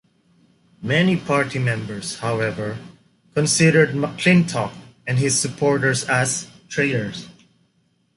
[0.81, 2.79] Many party members, however,
[3.35, 4.73] considered McClintock
[5.05, 7.27] and his supporters as "traitors".